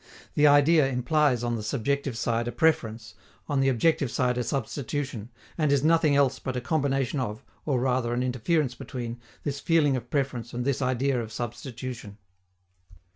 The 0.33 0.47
idea 0.47 0.87
implies 0.87 1.43
on 1.43 1.55
the 1.57 1.61
subjective 1.61 2.17
side 2.17 2.47
a 2.47 2.51
preference, 2.51 3.13
on 3.47 3.59
the 3.59 3.69
objective 3.69 4.09
side 4.09 4.35
a 4.35 4.43
substitution, 4.43 5.29
and 5.59 5.71
is 5.71 5.83
nothing 5.83 6.15
else 6.15 6.39
but 6.39 6.55
a 6.55 6.59
combination 6.59 7.19
of, 7.19 7.43
or 7.67 7.79
rather 7.79 8.11
an 8.11 8.23
interference 8.23 8.73
between, 8.73 9.19
this 9.43 9.59
feeling 9.59 9.95
of 9.95 10.09
preference 10.09 10.55
and 10.55 10.65
this 10.65 10.81
idea 10.81 11.21
of 11.21 11.31
substitution. 11.31 12.17